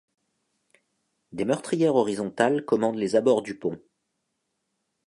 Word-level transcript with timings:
Des 1.31 1.45
meurtrières 1.45 1.93
horizontales 1.93 2.65
commandent 2.65 2.97
les 2.97 3.15
abords 3.15 3.43
du 3.43 3.59
pont. 3.59 3.79